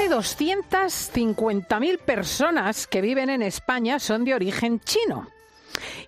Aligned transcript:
De 0.00 0.08
250.000 0.08 1.98
personas 1.98 2.86
que 2.86 3.02
viven 3.02 3.28
en 3.28 3.42
España 3.42 3.98
son 3.98 4.24
de 4.24 4.32
origen 4.34 4.80
chino. 4.80 5.28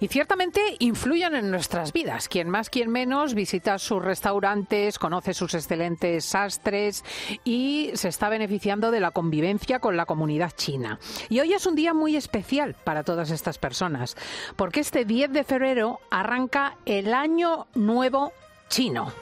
Y 0.00 0.08
ciertamente 0.08 0.62
influyen 0.78 1.34
en 1.34 1.50
nuestras 1.50 1.92
vidas. 1.92 2.26
Quien 2.26 2.48
más, 2.48 2.70
quien 2.70 2.88
menos 2.88 3.34
visita 3.34 3.78
sus 3.78 4.02
restaurantes, 4.02 4.98
conoce 4.98 5.34
sus 5.34 5.52
excelentes 5.52 6.24
sastres 6.24 7.04
y 7.44 7.90
se 7.92 8.08
está 8.08 8.30
beneficiando 8.30 8.90
de 8.90 9.00
la 9.00 9.10
convivencia 9.10 9.78
con 9.78 9.98
la 9.98 10.06
comunidad 10.06 10.52
china. 10.56 10.98
Y 11.28 11.40
hoy 11.40 11.52
es 11.52 11.66
un 11.66 11.74
día 11.74 11.92
muy 11.92 12.16
especial 12.16 12.74
para 12.84 13.04
todas 13.04 13.30
estas 13.30 13.58
personas, 13.58 14.16
porque 14.56 14.80
este 14.80 15.04
10 15.04 15.32
de 15.32 15.44
febrero 15.44 16.00
arranca 16.10 16.78
el 16.86 17.12
Año 17.12 17.66
Nuevo 17.74 18.32
Chino. 18.70 19.12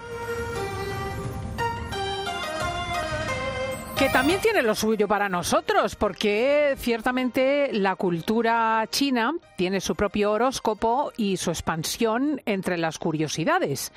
Que 4.01 4.09
también 4.09 4.41
tiene 4.41 4.63
lo 4.63 4.75
suyo 4.75 5.07
para 5.07 5.29
nosotros, 5.29 5.95
porque 5.95 6.75
ciertamente 6.79 7.69
la 7.71 7.97
cultura 7.97 8.83
china 8.91 9.35
tiene 9.59 9.83
su 9.83 9.95
propio 9.95 10.33
horóscopo 10.33 11.13
y 11.19 11.37
su 11.37 11.51
expansión 11.51 12.41
entre 12.47 12.79
las 12.79 12.99
curiosidades. 12.99 13.93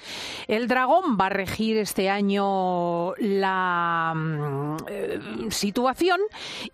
El 0.50 0.68
dragón 0.68 1.18
va 1.18 1.28
a 1.28 1.30
regir 1.30 1.78
este 1.78 2.10
año 2.10 3.16
la 3.16 4.12
mm, 4.14 4.76
eh, 4.90 5.20
situación 5.52 6.20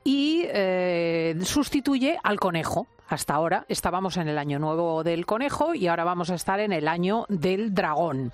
y 0.04 0.46
eh, 0.48 1.38
sustituye 1.44 2.18
al 2.24 2.40
conejo. 2.40 2.88
Hasta 3.10 3.36
ahora 3.36 3.64
estábamos 3.70 4.18
en 4.18 4.28
el 4.28 4.40
año 4.40 4.58
nuevo 4.58 5.04
del 5.04 5.28
conejo 5.28 5.76
y 5.76 5.86
ahora 5.86 6.04
vamos 6.04 6.32
a 6.32 6.36
estar 6.36 6.60
en 6.60 6.74
el 6.74 6.88
año 6.88 7.28
del 7.30 7.76
dragón. 7.76 8.32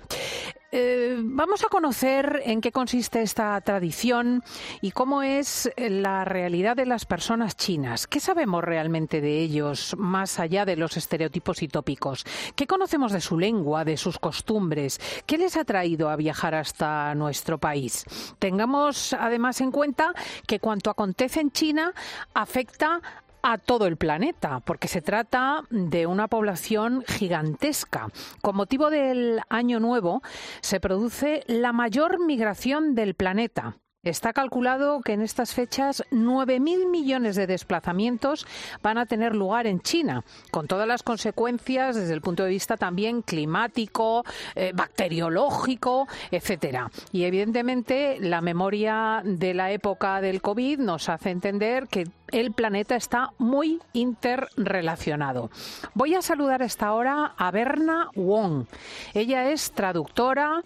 Eh, 0.72 1.16
vamos 1.18 1.64
a 1.64 1.68
conocer 1.68 2.42
en 2.44 2.60
qué 2.60 2.72
consiste 2.72 3.22
esta 3.22 3.60
tradición 3.60 4.42
y 4.80 4.90
cómo 4.90 5.22
es 5.22 5.70
la 5.76 6.24
realidad 6.24 6.74
de 6.74 6.86
las 6.86 7.06
personas 7.06 7.56
chinas. 7.56 8.08
¿Qué 8.08 8.18
sabemos 8.18 8.64
realmente 8.64 9.20
de 9.20 9.38
ellos 9.38 9.94
más 9.96 10.40
allá 10.40 10.64
de 10.64 10.76
los 10.76 10.96
estereotipos 10.96 11.62
y 11.62 11.68
tópicos? 11.68 12.24
¿Qué 12.56 12.66
conocemos 12.66 13.12
de 13.12 13.20
su 13.20 13.38
lengua, 13.38 13.84
de 13.84 13.96
sus 13.96 14.18
costumbres? 14.18 15.00
¿Qué 15.24 15.38
les 15.38 15.56
ha 15.56 15.64
traído 15.64 16.10
a 16.10 16.16
viajar 16.16 16.56
hasta 16.56 17.14
nuestro 17.14 17.58
país? 17.58 18.04
Tengamos 18.40 19.12
además 19.12 19.60
en 19.60 19.70
cuenta 19.70 20.14
que 20.48 20.58
cuanto 20.58 20.90
acontece 20.90 21.40
en 21.40 21.52
China 21.52 21.94
afecta 22.34 23.00
a 23.48 23.58
todo 23.58 23.86
el 23.86 23.96
planeta, 23.96 24.58
porque 24.58 24.88
se 24.88 25.00
trata 25.00 25.62
de 25.70 26.06
una 26.06 26.26
población 26.26 27.04
gigantesca. 27.06 28.08
Con 28.42 28.56
motivo 28.56 28.90
del 28.90 29.40
Año 29.48 29.78
Nuevo 29.78 30.20
se 30.60 30.80
produce 30.80 31.44
la 31.46 31.72
mayor 31.72 32.18
migración 32.18 32.96
del 32.96 33.14
planeta. 33.14 33.76
Está 34.06 34.32
calculado 34.32 35.00
que 35.00 35.14
en 35.14 35.20
estas 35.20 35.52
fechas 35.52 36.04
9.000 36.12 36.88
millones 36.88 37.34
de 37.34 37.48
desplazamientos 37.48 38.46
van 38.80 38.98
a 38.98 39.06
tener 39.06 39.34
lugar 39.34 39.66
en 39.66 39.80
China, 39.80 40.22
con 40.52 40.68
todas 40.68 40.86
las 40.86 41.02
consecuencias 41.02 41.96
desde 41.96 42.14
el 42.14 42.20
punto 42.20 42.44
de 42.44 42.50
vista 42.50 42.76
también 42.76 43.22
climático, 43.22 44.24
eh, 44.54 44.70
bacteriológico, 44.72 46.06
etcétera. 46.30 46.88
Y 47.10 47.24
evidentemente 47.24 48.18
la 48.20 48.40
memoria 48.40 49.22
de 49.24 49.54
la 49.54 49.72
época 49.72 50.20
del 50.20 50.40
COVID 50.40 50.78
nos 50.78 51.08
hace 51.08 51.30
entender 51.30 51.88
que 51.88 52.06
el 52.30 52.52
planeta 52.52 52.96
está 52.96 53.32
muy 53.38 53.80
interrelacionado. 53.92 55.50
Voy 55.94 56.14
a 56.14 56.22
saludar 56.22 56.62
esta 56.62 56.92
hora 56.92 57.34
a 57.36 57.50
Berna 57.50 58.10
Wong. 58.14 58.66
Ella 59.14 59.50
es 59.50 59.72
traductora, 59.72 60.62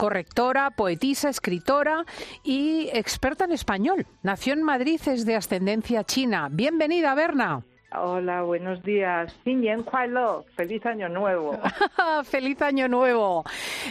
correctora, 0.00 0.70
poetisa, 0.70 1.28
escritora 1.28 2.06
y 2.42 2.88
experta 2.94 3.44
en 3.44 3.52
español. 3.52 4.06
Nació 4.22 4.54
en 4.54 4.62
Madrid, 4.62 4.98
es 5.04 5.26
de 5.26 5.36
ascendencia 5.36 6.04
china. 6.04 6.48
Bienvenida, 6.50 7.14
Berna. 7.14 7.62
Hola, 7.94 8.40
buenos 8.40 8.82
días. 8.82 9.30
Feliz 9.44 10.86
año 10.86 11.10
nuevo. 11.10 11.58
Feliz 12.24 12.62
año 12.62 12.88
nuevo. 12.88 13.44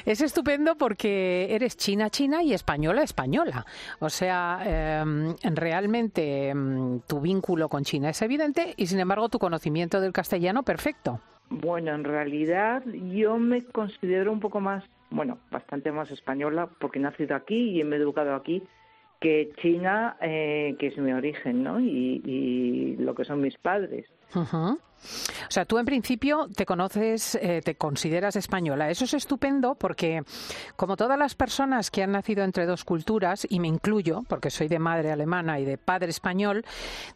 Es 0.04 0.22
estupendo 0.22 0.76
porque 0.78 1.54
eres 1.54 1.78
china, 1.78 2.10
china 2.10 2.42
y 2.42 2.54
española, 2.54 3.04
española. 3.04 3.68
O 4.00 4.10
sea, 4.10 4.62
em, 4.66 5.36
realmente 5.44 6.50
em, 6.50 7.02
tu 7.02 7.22
vínculo 7.22 7.70
con 7.70 7.84
China 7.84 8.10
es 8.10 8.20
evidente 8.24 8.74
y 8.78 8.88
sin 8.88 9.00
embargo 9.00 9.30
tu 9.30 9.38
conocimiento 9.38 10.02
del 10.02 10.12
castellano 10.12 10.64
perfecto. 10.64 11.20
Bueno, 11.52 11.94
en 11.94 12.04
realidad 12.04 12.84
yo 12.86 13.38
me 13.38 13.64
considero 13.64 14.32
un 14.32 14.40
poco 14.40 14.60
más 14.60 14.84
bueno, 15.10 15.40
bastante 15.52 15.92
más 15.92 16.12
española 16.12 16.70
porque 16.80 17.00
he 17.00 17.02
nacido 17.02 17.36
aquí 17.36 17.80
y 17.80 17.84
me 17.84 17.96
he 17.96 18.00
educado 18.00 18.36
aquí 18.36 18.64
que 19.20 19.52
China, 19.62 20.18
eh, 20.22 20.76
que 20.80 20.88
es 20.88 20.98
mi 20.98 21.12
origen, 21.12 21.64
¿no? 21.64 21.80
Y, 21.80 22.96
lo 23.00 23.16
que 23.16 23.26
son 23.26 23.42
mis 23.42 23.58
padres. 23.58 24.06
O 24.36 24.78
sea, 25.50 25.66
tú 25.66 25.78
en 25.78 25.86
principio 25.86 26.48
te 26.56 26.66
conoces, 26.66 27.36
eh, 27.36 27.62
te 27.64 27.76
consideras 27.76 28.36
española. 28.36 28.90
Eso 28.90 29.06
es 29.06 29.14
estupendo 29.14 29.76
porque, 29.76 30.22
como 30.76 30.96
todas 30.96 31.18
las 31.18 31.36
personas 31.36 31.90
que 31.90 32.04
han 32.04 32.12
nacido 32.12 32.44
entre 32.44 32.66
dos 32.66 32.84
culturas, 32.84 33.48
y 33.50 33.60
me 33.60 33.68
incluyo, 33.68 34.22
porque 34.28 34.50
soy 34.50 34.68
de 34.68 34.80
madre 34.80 35.12
alemana 35.12 35.60
y 35.60 35.66
de 35.66 35.78
padre 35.78 36.10
español, 36.10 36.66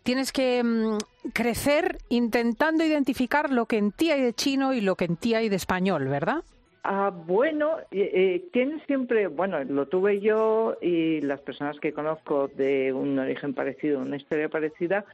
tienes 0.03 0.31
que 0.31 0.63
mm, 0.63 0.97
crecer 1.33 1.99
intentando 2.09 2.83
identificar 2.83 3.51
lo 3.51 3.65
que 3.65 3.77
en 3.77 3.91
ti 3.91 4.11
hay 4.11 4.21
de 4.21 4.33
chino 4.33 4.73
y 4.73 4.81
lo 4.81 4.95
que 4.95 5.05
en 5.05 5.17
ti 5.17 5.35
hay 5.35 5.49
de 5.49 5.57
español, 5.57 6.07
¿verdad? 6.07 6.43
Ah, 6.83 7.13
bueno, 7.15 7.77
eh, 7.91 8.43
tiene 8.51 8.83
siempre, 8.85 9.27
bueno, 9.27 9.63
lo 9.63 9.87
tuve 9.87 10.19
yo 10.19 10.75
y 10.81 11.21
las 11.21 11.39
personas 11.39 11.79
que 11.79 11.93
conozco 11.93 12.49
de 12.49 12.91
un 12.91 13.17
origen 13.17 13.53
parecido, 13.53 13.99
una 13.99 14.17
historia 14.17 14.49
parecida, 14.49 15.05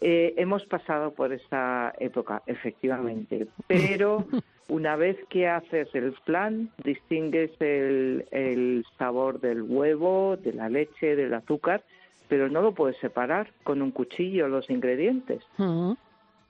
eh, 0.00 0.32
hemos 0.38 0.64
pasado 0.64 1.12
por 1.12 1.34
esa 1.34 1.92
época, 1.98 2.42
efectivamente. 2.46 3.48
Pero 3.66 4.24
una 4.68 4.96
vez 4.96 5.18
que 5.28 5.46
haces 5.46 5.94
el 5.94 6.14
plan, 6.24 6.70
distingues 6.82 7.50
el, 7.60 8.26
el 8.30 8.86
sabor 8.96 9.40
del 9.40 9.60
huevo, 9.62 10.38
de 10.38 10.54
la 10.54 10.70
leche, 10.70 11.16
del 11.16 11.34
azúcar, 11.34 11.84
pero 12.28 12.48
no 12.48 12.62
lo 12.62 12.72
puedes 12.72 12.96
separar 12.96 13.52
con 13.62 13.82
un 13.82 13.90
cuchillo 13.90 14.48
los 14.48 14.70
ingredientes. 14.70 15.42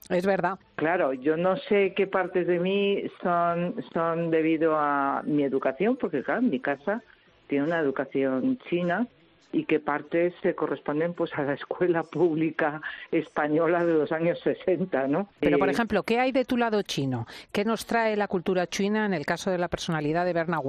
Es 0.09 0.27
verdad. 0.27 0.59
Claro, 0.77 1.12
yo 1.12 1.37
no 1.37 1.56
sé 1.56 1.93
qué 1.94 2.06
partes 2.06 2.47
de 2.47 2.59
mí 2.59 3.03
son, 3.22 3.77
son 3.93 4.31
debido 4.31 4.77
a 4.77 5.22
mi 5.25 5.44
educación, 5.44 5.97
porque 5.97 6.22
claro, 6.22 6.43
mi 6.43 6.61
casa 6.61 7.03
tiene 7.47 7.65
una 7.65 7.78
educación 7.78 8.59
china 8.69 9.06
y 9.53 9.65
qué 9.65 9.81
partes 9.81 10.33
se 10.43 10.55
corresponden 10.55 11.15
pues 11.15 11.33
a 11.34 11.43
la 11.43 11.55
escuela 11.55 12.03
pública 12.05 12.81
española 13.11 13.84
de 13.84 13.94
los 13.94 14.12
años 14.12 14.38
60, 14.41 15.09
¿no? 15.09 15.28
Pero 15.41 15.59
por 15.59 15.69
eh, 15.69 15.72
ejemplo, 15.72 16.03
¿qué 16.03 16.21
hay 16.21 16.32
de 16.32 16.44
tu 16.44 16.56
lado 16.56 16.82
chino? 16.82 17.27
¿Qué 17.53 17.65
nos 17.65 17.87
trae 17.87 18.17
la 18.17 18.28
cultura 18.28 18.67
china 18.67 19.06
en 19.06 19.15
el 19.15 19.27
caso 19.27 19.50
de 19.50 19.59
la 19.59 19.69
personalidad 19.69 20.25
de 20.25 20.32
Berna? 20.32 20.61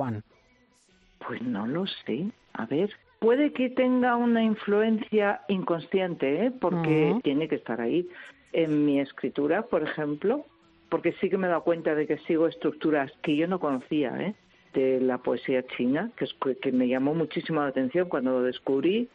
Pues 1.25 1.41
no 1.41 1.67
lo 1.67 1.85
sé. 1.85 2.25
A 2.53 2.65
ver, 2.65 2.89
puede 3.19 3.53
que 3.53 3.69
tenga 3.69 4.15
una 4.15 4.43
influencia 4.43 5.41
inconsciente, 5.47 6.45
¿eh? 6.45 6.51
porque 6.59 7.19
tiene 7.23 7.47
que 7.47 7.55
estar 7.55 7.79
ahí 7.79 8.07
en 8.53 8.85
mi 8.85 8.99
escritura, 8.99 9.63
por 9.63 9.83
ejemplo, 9.83 10.45
porque 10.89 11.13
sí 11.21 11.29
que 11.29 11.37
me 11.37 11.47
he 11.47 11.49
dado 11.49 11.63
cuenta 11.63 11.95
de 11.95 12.05
que 12.05 12.17
sigo 12.19 12.47
estructuras 12.47 13.11
que 13.21 13.35
yo 13.35 13.47
no 13.47 13.59
conocía, 13.59 14.15
¿eh? 14.19 14.35
de 14.73 14.99
la 14.99 15.17
poesía 15.17 15.65
china, 15.77 16.11
que, 16.15 16.27
que 16.55 16.71
me 16.71 16.87
llamó 16.87 17.13
muchísimo 17.13 17.61
la 17.61 17.67
atención 17.67 18.09
cuando 18.09 18.31
lo 18.31 18.43
descubrí. 18.43 19.09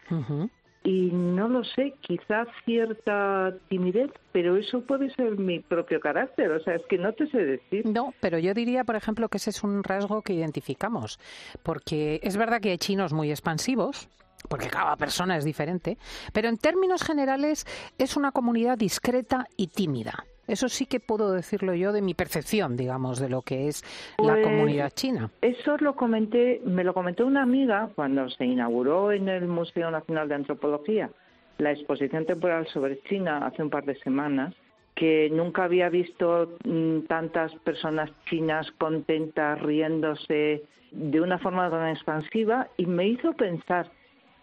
Y 0.84 1.10
no 1.10 1.48
lo 1.48 1.64
sé, 1.64 1.94
quizás 2.00 2.47
cierta 2.65 3.53
timidez, 3.68 4.12
pero 4.30 4.56
eso 4.56 4.83
puede 4.83 5.10
ser 5.15 5.36
mi 5.36 5.59
propio 5.59 5.98
carácter, 5.98 6.53
o 6.53 6.60
sea, 6.60 6.77
es 6.77 6.86
que 6.86 6.97
no 6.97 7.12
te 7.12 7.27
sé 7.27 7.44
decir. 7.44 7.86
No, 7.86 8.15
pero 8.21 8.38
yo 8.38 8.54
diría, 8.54 8.84
por 8.84 8.94
ejemplo, 8.94 9.28
que 9.28 9.38
ese 9.38 9.50
es 9.50 9.65
un 9.65 9.83
rasgo 9.83 10.22
que 10.22 10.34
identificamos, 10.34 11.18
porque 11.65 12.21
es 12.22 12.36
verdad 12.36 12.60
que 12.60 12.71
hay 12.71 12.78
chinos 12.78 13.12
muy 13.12 13.30
expansivos, 13.30 14.09
porque 14.48 14.68
cada 14.68 14.97
persona 14.97 15.36
es 15.36 15.44
diferente, 15.44 15.98
pero 16.33 16.48
en 16.48 16.59
términos 16.59 17.03
generales 17.03 17.66
es 17.98 18.16
una 18.16 18.33
comunidad 18.33 18.78
discreta 18.78 19.47
y 19.56 19.68
tímida. 19.68 20.24
Eso 20.47 20.68
sí 20.68 20.86
que 20.86 21.00
puedo 21.00 21.33
decirlo 21.33 21.74
yo 21.74 21.92
de 21.92 22.03
mi 22.03 22.15
percepción, 22.15 22.77
digamos, 22.77 23.18
de 23.18 23.28
lo 23.28 23.42
que 23.42 23.66
es 23.66 23.83
la 24.18 24.34
pues, 24.34 24.47
comunidad 24.47 24.91
china. 24.91 25.30
Eso 25.41 25.77
lo 25.78 25.97
comenté, 25.97 26.60
me 26.65 26.84
lo 26.84 26.94
comentó 26.94 27.27
una 27.27 27.42
amiga 27.42 27.91
cuando 27.97 28.30
se 28.30 28.44
inauguró 28.44 29.10
en 29.10 29.28
el 29.28 29.48
Museo 29.48 29.91
Nacional 29.91 30.28
de 30.28 30.36
Antropología 30.36 31.10
la 31.59 31.72
exposición 31.72 32.27
temporal 32.27 32.66
sobre 32.68 33.00
China 33.04 33.47
hace 33.47 33.62
un 33.62 33.71
par 33.71 33.84
de 33.84 33.98
semanas, 34.00 34.54
que 34.94 35.28
nunca 35.30 35.65
había 35.65 35.88
visto 35.88 36.56
mm, 36.65 37.00
tantas 37.06 37.54
personas 37.56 38.10
chinas 38.28 38.71
contentas, 38.78 39.60
riéndose 39.60 40.62
de 40.92 41.21
una 41.21 41.38
forma 41.38 41.68
tan 41.71 41.88
expansiva 41.88 42.68
y 42.77 42.86
me 42.86 43.09
hizo 43.09 43.33
pensar 43.33 43.91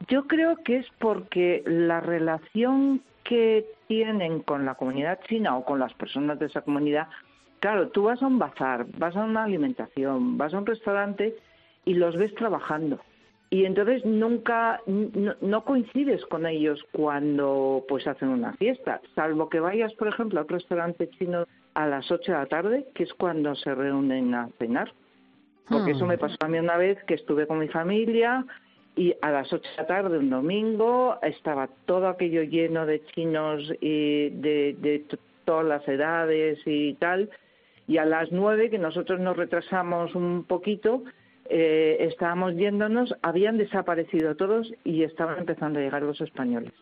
yo 0.07 0.27
creo 0.27 0.57
que 0.63 0.77
es 0.77 0.87
porque 0.99 1.63
la 1.65 2.01
relación 2.01 3.01
que 3.23 3.65
tienen 3.87 4.41
con 4.41 4.65
la 4.65 4.75
comunidad 4.75 5.19
china 5.27 5.57
o 5.57 5.65
con 5.65 5.79
las 5.79 5.93
personas 5.93 6.39
de 6.39 6.47
esa 6.47 6.61
comunidad, 6.61 7.07
claro, 7.59 7.89
tú 7.89 8.03
vas 8.03 8.21
a 8.21 8.27
un 8.27 8.39
bazar, 8.39 8.85
vas 8.97 9.15
a 9.15 9.23
una 9.23 9.43
alimentación, 9.43 10.37
vas 10.37 10.53
a 10.53 10.59
un 10.59 10.65
restaurante 10.65 11.35
y 11.85 11.93
los 11.93 12.17
ves 12.17 12.33
trabajando. 12.35 12.99
y 13.49 13.65
entonces 13.65 14.03
nunca 14.03 14.81
no, 14.87 15.63
coincides 15.63 16.25
con 16.25 16.47
ellos 16.47 16.83
cuando 16.91 17.85
pues 17.87 18.07
hacen 18.07 18.29
una 18.29 18.53
fiesta, 18.53 18.99
salvo 19.13 19.47
que 19.47 19.59
vayas, 19.59 19.93
por 19.93 20.07
ejemplo, 20.07 20.39
a 20.39 20.43
un 20.43 20.49
restaurante 20.49 21.09
chino 21.11 21.45
a 21.75 21.85
las 21.85 22.11
8 22.11 22.31
de 22.31 22.37
la 22.37 22.45
tarde, 22.47 22.87
que 22.95 23.03
es 23.03 23.13
cuando 23.13 23.53
se 23.55 23.75
reúnen 23.75 24.33
a 24.33 24.49
cenar. 24.57 24.91
Porque 25.69 25.91
eso 25.91 26.05
me 26.05 26.17
hmm. 26.17 26.19
pasó 26.19 26.35
a 26.41 26.47
mí 26.47 26.59
una 26.59 26.77
vez 26.77 27.01
que 27.05 27.13
estuve 27.13 27.47
con 27.47 27.59
mi 27.59 27.67
familia 27.69 28.45
y 28.95 29.15
a 29.21 29.31
las 29.31 29.51
8 29.51 29.63
de 29.63 29.77
la 29.77 29.87
tarde, 29.87 30.17
un 30.17 30.29
domingo, 30.29 31.17
estaba 31.21 31.69
todo 31.85 32.07
aquello 32.07 32.43
lleno 32.43 32.85
de 32.85 33.03
chinos 33.05 33.71
y 33.81 34.29
de, 34.29 34.75
de 34.79 35.05
todas 35.45 35.65
las 35.65 35.87
edades 35.87 36.59
y 36.65 36.93
tal. 36.95 37.29
Y 37.87 37.97
a 37.97 38.05
las 38.05 38.31
9, 38.31 38.69
que 38.69 38.77
nosotros 38.77 39.19
nos 39.19 39.35
retrasamos 39.35 40.15
un 40.15 40.45
poquito, 40.45 41.03
eh, 41.49 41.97
estábamos 41.99 42.55
yéndonos, 42.55 43.13
habían 43.21 43.57
desaparecido 43.57 44.35
todos 44.35 44.71
y 44.83 45.03
estaban 45.03 45.39
empezando 45.39 45.79
a 45.79 45.81
llegar 45.81 46.03
los 46.03 46.21
españoles. 46.21 46.73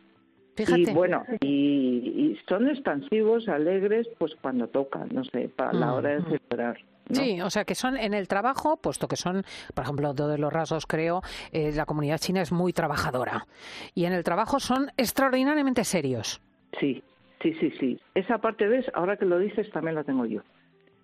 Y 0.57 0.91
bueno, 0.91 1.23
y, 1.39 2.37
son 2.47 2.67
expansivos, 2.67 3.47
alegres, 3.47 4.07
pues 4.19 4.35
cuando 4.41 4.67
tocan, 4.67 5.09
no 5.11 5.23
sé, 5.23 5.49
para 5.49 5.73
la 5.73 5.93
hora 5.93 6.09
de 6.09 6.23
celebrar. 6.23 6.77
Sí, 7.09 7.41
o 7.41 7.49
sea 7.49 7.65
que 7.65 7.75
son 7.75 7.97
en 7.97 8.13
el 8.13 8.27
trabajo, 8.27 8.77
puesto 8.77 9.07
que 9.07 9.15
son, 9.15 9.43
por 9.73 9.83
ejemplo, 9.83 10.13
todos 10.13 10.39
los 10.39 10.53
rasgos 10.53 10.85
creo, 10.85 11.21
eh, 11.51 11.71
la 11.75 11.85
comunidad 11.85 12.19
china 12.19 12.41
es 12.41 12.51
muy 12.51 12.73
trabajadora. 12.73 13.45
Y 13.93 14.05
en 14.05 14.13
el 14.13 14.23
trabajo 14.23 14.59
son 14.59 14.91
extraordinariamente 14.97 15.83
serios. 15.83 16.41
Sí, 16.79 17.03
sí, 17.41 17.53
sí, 17.59 17.71
sí. 17.79 17.99
Esa 18.15 18.37
parte, 18.37 18.67
ves, 18.67 18.85
ahora 18.93 19.17
que 19.17 19.25
lo 19.25 19.39
dices, 19.39 19.69
también 19.71 19.95
la 19.95 20.03
tengo 20.03 20.25
yo. 20.25 20.41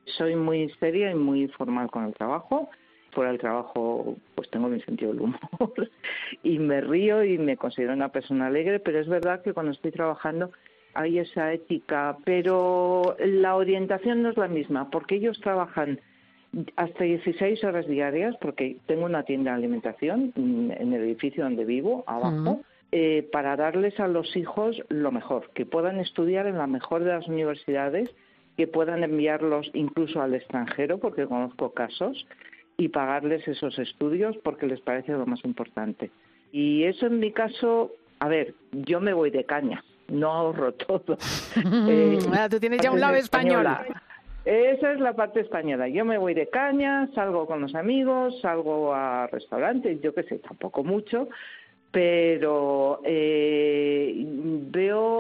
Soy 0.05 0.35
muy 0.35 0.69
seria 0.79 1.11
y 1.11 1.15
muy 1.15 1.47
formal 1.49 1.91
con 1.91 2.05
el 2.05 2.13
trajo 2.13 2.69
fuera 3.17 3.31
del 3.31 3.39
trabajo 3.39 4.15
pues 4.35 4.47
tengo 4.51 4.67
mi 4.67 4.79
sentido 4.81 5.11
del 5.11 5.21
humor 5.21 5.89
y 6.43 6.59
me 6.59 6.81
río 6.81 7.23
y 7.23 7.39
me 7.39 7.57
considero 7.57 7.93
una 7.93 8.09
persona 8.09 8.45
alegre, 8.45 8.79
pero 8.79 8.99
es 8.99 9.07
verdad 9.07 9.41
que 9.41 9.53
cuando 9.53 9.71
estoy 9.71 9.91
trabajando 9.91 10.51
hay 10.97 11.19
esa 11.19 11.53
ética, 11.53 12.17
pero 12.25 13.15
la 13.19 13.55
orientación 13.55 14.23
no 14.23 14.29
es 14.29 14.37
la 14.37 14.47
misma, 14.47 14.89
porque 14.89 15.15
ellos 15.15 15.39
trabajan 15.41 15.99
hasta 16.75 17.03
16 17.03 17.63
horas 17.63 17.87
diarias, 17.87 18.35
porque 18.41 18.77
tengo 18.87 19.05
una 19.05 19.21
tienda 19.21 19.51
de 19.51 19.57
alimentación 19.57 20.33
en 20.35 20.93
el 20.93 21.03
edificio 21.03 21.43
donde 21.43 21.65
vivo, 21.65 22.03
abajo, 22.07 22.61
eh, 22.91 23.29
para 23.31 23.55
darles 23.55 23.99
a 23.99 24.07
los 24.07 24.35
hijos 24.35 24.81
lo 24.89 25.11
mejor, 25.11 25.51
que 25.53 25.67
puedan 25.67 25.99
estudiar 25.99 26.47
en 26.47 26.57
la 26.57 26.65
mejor 26.65 27.03
de 27.03 27.11
las 27.11 27.27
universidades, 27.27 28.09
que 28.55 28.65
puedan 28.65 29.03
enviarlos 29.03 29.69
incluso 29.75 30.19
al 30.19 30.33
extranjero, 30.33 30.97
porque 30.97 31.27
conozco 31.27 31.73
casos, 31.73 32.25
y 32.75 32.89
pagarles 32.89 33.47
esos 33.47 33.77
estudios 33.77 34.35
porque 34.37 34.65
les 34.65 34.81
parece 34.81 35.11
lo 35.11 35.27
más 35.27 35.45
importante. 35.45 36.09
Y 36.51 36.85
eso 36.85 37.05
en 37.05 37.19
mi 37.19 37.31
caso, 37.31 37.91
a 38.17 38.27
ver, 38.27 38.55
yo 38.71 38.99
me 38.99 39.13
voy 39.13 39.29
de 39.29 39.43
caña, 39.43 39.83
no 40.09 40.31
ahorro 40.31 40.73
todo. 40.73 41.17
eh, 41.87 42.19
ah, 42.33 42.47
tú 42.49 42.59
tienes 42.59 42.81
ya 42.81 42.91
un 42.91 42.99
lado 42.99 43.15
español. 43.15 43.67
Esa 44.45 44.93
es 44.93 44.99
la 45.01 45.13
parte 45.13 45.41
española. 45.41 45.89
Yo 45.89 46.05
me 46.05 46.17
voy 46.17 46.33
de 46.33 46.47
caña, 46.47 47.09
salgo 47.13 47.45
con 47.45 47.59
los 47.59 47.75
amigos, 47.75 48.39
salgo 48.41 48.93
a 48.93 49.27
restaurantes, 49.27 50.01
yo 50.01 50.13
qué 50.13 50.23
sé, 50.23 50.39
tampoco 50.39 50.85
mucho, 50.85 51.27
pero 51.91 53.01
eh, 53.03 54.13
veo, 54.71 55.19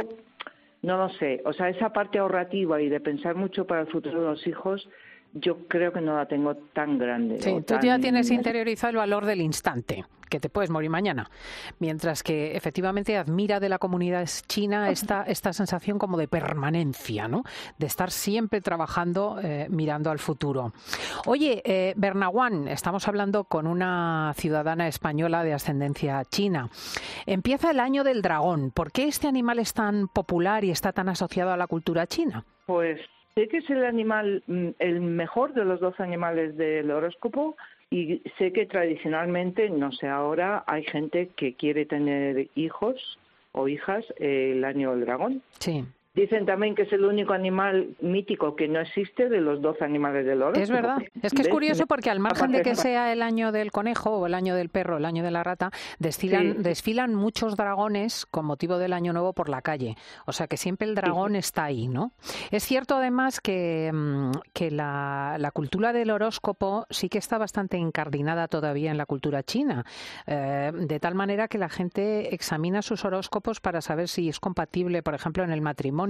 no 0.81 0.97
lo 0.97 1.09
sé, 1.09 1.41
o 1.43 1.51
sea, 1.51 1.67
esa 1.67 1.91
parte 1.91 2.19
ahorrativa 2.19 2.81
y 2.81 2.87
de 2.87 3.01
pensar 3.01 3.35
mucho 3.35 3.67
para 3.67 3.81
el 3.81 3.87
futuro 3.87 4.21
de 4.21 4.27
los 4.27 4.47
hijos, 4.47 4.87
yo 5.39 5.67
creo 5.67 5.91
que 5.91 6.01
no 6.01 6.15
la 6.15 6.25
tengo 6.25 6.55
tan 6.73 6.97
grande. 6.97 7.41
Sí, 7.41 7.55
tú 7.65 7.75
ya 7.81 7.99
tienes 7.99 8.29
interiorizado 8.31 8.91
el 8.91 8.97
valor 8.97 9.25
del 9.25 9.41
instante, 9.41 10.05
que 10.29 10.39
te 10.39 10.49
puedes 10.49 10.69
morir 10.69 10.89
mañana. 10.89 11.29
Mientras 11.79 12.23
que 12.23 12.55
efectivamente 12.55 13.17
admira 13.17 13.59
de 13.59 13.69
la 13.69 13.79
comunidad 13.79 14.27
china 14.47 14.89
esta, 14.89 15.23
esta 15.23 15.53
sensación 15.53 15.99
como 15.99 16.17
de 16.17 16.27
permanencia, 16.27 17.27
¿no? 17.27 17.43
De 17.77 17.87
estar 17.87 18.11
siempre 18.11 18.61
trabajando, 18.61 19.39
eh, 19.41 19.67
mirando 19.69 20.11
al 20.11 20.19
futuro. 20.19 20.73
Oye, 21.25 21.61
eh, 21.65 21.93
Bernaguán, 21.97 22.67
estamos 22.67 23.07
hablando 23.07 23.45
con 23.45 23.67
una 23.67 24.33
ciudadana 24.35 24.87
española 24.87 25.43
de 25.43 25.53
ascendencia 25.53 26.23
china. 26.25 26.69
Empieza 27.25 27.71
el 27.71 27.79
año 27.79 28.03
del 28.03 28.21
dragón. 28.21 28.71
¿Por 28.71 28.91
qué 28.91 29.07
este 29.07 29.27
animal 29.27 29.59
es 29.59 29.73
tan 29.73 30.07
popular 30.07 30.63
y 30.63 30.71
está 30.71 30.91
tan 30.91 31.09
asociado 31.09 31.51
a 31.51 31.57
la 31.57 31.67
cultura 31.67 32.07
china? 32.07 32.45
Pues 32.65 32.99
Sé 33.37 33.47
que 33.49 33.57
es 33.57 33.69
el 33.69 33.85
animal, 33.85 34.41
mm, 34.47 34.69
el 34.79 34.99
mejor 34.99 35.53
de 35.53 35.63
los 35.63 35.79
dos 35.79 35.99
animales 35.99 36.57
del 36.57 36.89
horóscopo 36.89 37.55
y 37.91 38.23
sé 38.39 38.51
que 38.51 38.65
tradicionalmente, 38.65 39.69
no 39.69 39.91
sé 39.91 40.07
ahora, 40.07 40.63
hay 40.65 40.83
gente 40.85 41.29
que 41.35 41.53
quiere 41.53 41.85
tener 41.85 42.47
hijos 42.55 43.19
o 43.51 43.67
hijas 43.67 44.03
el 44.15 44.65
año 44.65 44.89
del 44.89 45.01
dragón. 45.01 45.43
Sí. 45.59 45.85
Dicen 46.17 46.47
también 46.47 46.73
que 46.73 46.81
es 46.81 46.91
el 46.93 47.05
único 47.05 47.33
animal 47.33 47.95
mítico 48.01 48.55
que 48.55 48.67
no 48.67 48.79
existe 48.79 49.29
de 49.29 49.39
los 49.39 49.61
12 49.61 49.85
animales 49.85 50.25
del 50.25 50.41
oro. 50.41 50.59
Es 50.59 50.71
verdad. 50.71 50.97
Es 51.21 51.31
que 51.31 51.43
es 51.43 51.47
curioso 51.47 51.85
porque 51.85 52.09
al 52.09 52.19
margen 52.19 52.51
de 52.51 52.63
que 52.63 52.73
sea 52.73 53.13
el 53.13 53.21
año 53.21 53.51
del 53.51 53.71
conejo 53.71 54.17
o 54.17 54.25
el 54.25 54.33
año 54.33 54.55
del 54.55 54.69
perro, 54.69 54.97
el 54.97 55.05
año 55.05 55.23
de 55.23 55.29
la 55.29 55.43
rata, 55.43 55.69
desfilan, 55.99 56.63
desfilan 56.63 57.13
muchos 57.13 57.55
dragones 57.55 58.25
con 58.25 58.45
motivo 58.45 58.79
del 58.79 58.93
año 58.93 59.13
nuevo 59.13 59.33
por 59.33 59.47
la 59.47 59.61
calle. 59.61 59.95
O 60.25 60.33
sea 60.33 60.47
que 60.47 60.57
siempre 60.57 60.87
el 60.87 60.95
dragón 60.95 61.35
está 61.35 61.65
ahí, 61.65 61.87
¿no? 61.87 62.13
Es 62.49 62.63
cierto 62.63 62.95
además 62.95 63.39
que, 63.39 63.91
mm, 63.93 64.31
que 64.53 64.71
la, 64.71 65.37
cultura 65.53 65.93
del 65.93 66.09
horóscopo 66.09 66.87
sí 66.89 67.09
que 67.09 67.19
está 67.19 67.37
bastante 67.37 67.77
incardinada 67.77 68.47
todavía 68.47 68.89
en 68.89 68.97
la 68.97 69.05
cultura 69.05 69.43
china. 69.43 69.85
Eh, 70.25 70.71
de 70.73 70.99
tal 70.99 71.13
manera 71.13 71.47
que 71.47 71.59
la 71.59 71.69
gente 71.69 72.33
examina 72.33 72.81
sus 72.81 73.05
horóscopos 73.05 73.59
para 73.59 73.81
saber 73.81 74.07
si 74.07 74.29
es 74.29 74.39
compatible, 74.39 75.03
por 75.03 75.13
ejemplo, 75.13 75.43
en 75.43 75.51
el 75.51 75.61
matrimonio 75.61 76.06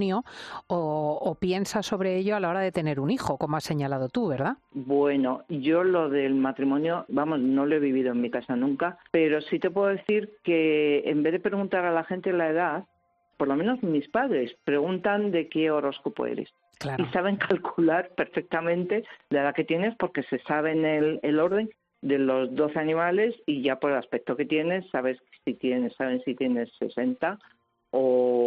o, 0.66 1.36
piensa 1.40 1.82
sobre 1.82 2.16
ello 2.16 2.36
a 2.36 2.40
la 2.40 2.48
hora 2.48 2.60
de 2.60 2.72
tener 2.72 3.00
un 3.00 3.10
hijo, 3.10 3.36
como 3.36 3.56
has 3.56 3.64
señalado 3.64 4.08
tú, 4.08 4.28
¿verdad? 4.28 4.56
Bueno, 4.72 5.44
yo 5.48 5.84
lo 5.84 6.08
del 6.08 6.34
matrimonio, 6.34 7.04
vamos, 7.08 7.40
no 7.40 7.66
lo 7.66 7.76
he 7.76 7.80
vivido 7.80 8.12
en 8.12 8.20
mi 8.20 8.30
casa 8.30 8.56
nunca, 8.56 8.98
pero 9.10 9.40
sí 9.40 9.58
te 9.58 9.70
puedo 9.70 9.88
decir 9.88 10.30
que 10.42 11.02
en 11.06 11.22
vez 11.22 11.32
de 11.32 11.40
preguntar 11.40 11.84
a 11.84 11.92
la 11.92 12.04
gente 12.04 12.32
la 12.32 12.48
edad, 12.48 12.84
por 13.36 13.48
lo 13.48 13.56
menos 13.56 13.82
mis 13.82 14.08
padres 14.08 14.54
preguntan 14.64 15.30
de 15.30 15.48
qué 15.48 15.70
horóscopo 15.70 16.26
eres. 16.26 16.48
Y 16.98 17.04
saben 17.12 17.36
calcular 17.48 18.10
perfectamente 18.16 19.04
la 19.30 19.42
edad 19.42 19.54
que 19.54 19.64
tienes 19.64 19.94
porque 19.96 20.22
se 20.24 20.38
sabe 20.40 20.72
el, 20.72 21.20
el 21.22 21.40
orden 21.40 21.70
de 22.02 22.18
los 22.18 22.54
12 22.54 22.78
animales 22.78 23.34
y 23.46 23.62
ya 23.62 23.76
por 23.76 23.90
el 23.90 23.98
aspecto 23.98 24.36
que 24.36 24.44
tienes 24.44 24.88
sabes 24.90 25.18
si 25.44 25.54
tienes, 25.54 25.94
saben 25.96 26.22
si 26.24 26.34
tienes 26.34 26.70
60 26.78 27.38
o 27.90 28.37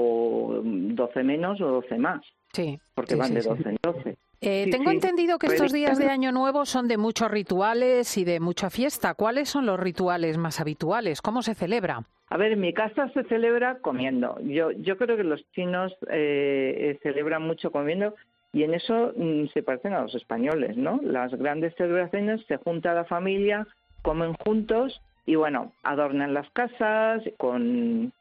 12 0.64 1.24
menos 1.24 1.62
o 1.62 1.68
12 1.68 1.98
más. 1.98 2.22
Sí. 2.54 2.80
Porque 2.94 3.16
van 3.16 3.34
de 3.34 3.42
12 3.42 3.70
en 3.70 3.78
12. 3.82 4.18
Eh, 4.44 4.70
tengo 4.72 4.90
entendido 4.90 5.38
que 5.38 5.48
estos 5.48 5.72
días 5.72 6.00
de 6.00 6.10
Año 6.10 6.32
Nuevo 6.32 6.66
son 6.66 6.88
de 6.88 6.98
muchos 6.98 7.30
rituales 7.30 8.18
y 8.18 8.26
de 8.26 8.40
mucha 8.40 8.72
fiesta. 8.72 9.14
¿Cuáles 9.14 9.50
son 9.50 9.68
los 9.68 9.80
rituales 9.80 10.38
más 10.38 10.60
habituales? 10.60 11.22
¿Cómo 11.22 11.44
se 11.44 11.54
celebra? 11.54 12.04
A 12.30 12.38
ver, 12.38 12.54
en 12.54 12.62
mi 12.62 12.74
casa 12.74 13.10
se 13.10 13.24
celebra 13.26 13.80
comiendo. 13.80 14.40
Yo, 14.42 14.72
yo 14.72 14.98
creo 14.98 15.16
que 15.16 15.24
los 15.24 15.46
chinos 15.52 15.94
eh, 16.10 16.98
celebran 17.04 17.44
mucho 17.44 17.72
comiendo 17.72 18.16
y 18.54 18.64
en 18.64 18.74
eso 18.74 19.14
mm, 19.16 19.48
se 19.54 19.62
parecen 19.64 19.94
a 19.94 20.02
los 20.02 20.16
españoles, 20.16 20.76
¿no? 20.76 21.00
Las 21.04 21.34
grandes 21.36 21.76
celebraciones 21.76 22.42
se 22.48 22.58
junta 22.58 22.94
la 22.94 23.06
familia, 23.06 23.68
comen 24.02 24.34
juntos 24.34 25.02
y 25.26 25.36
bueno, 25.36 25.72
adornan 25.84 26.34
las 26.34 26.50
casas 26.52 27.22
con 27.38 28.12